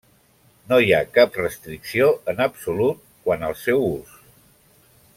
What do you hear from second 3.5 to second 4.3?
al seu ús.